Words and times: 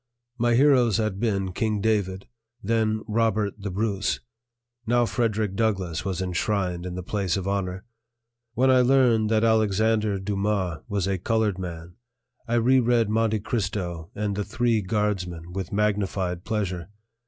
My 0.39 0.55
heroes 0.55 0.97
had 0.97 1.19
been 1.19 1.51
King 1.53 1.79
David, 1.79 2.25
then 2.63 3.01
Robert 3.07 3.53
the 3.61 3.69
Bruce; 3.69 4.19
now 4.87 5.05
Frederick 5.05 5.55
Douglass 5.55 6.03
was 6.03 6.23
enshrined 6.23 6.87
in 6.87 6.95
the 6.95 7.03
place 7.03 7.37
of 7.37 7.47
honor. 7.47 7.85
When 8.55 8.71
I 8.71 8.81
learned 8.81 9.29
that 9.29 9.43
Alexandre 9.43 10.17
Dumas 10.19 10.79
was 10.89 11.05
a 11.05 11.19
colored 11.19 11.59
man, 11.59 11.97
I 12.47 12.55
re 12.55 12.79
read 12.79 13.11
Monte 13.11 13.41
Cristo 13.41 14.09
and 14.15 14.35
The 14.35 14.43
Three 14.43 14.81
Guardsmen 14.81 15.53
with 15.53 15.71
magnified 15.71 16.45
pleasure. 16.45 16.89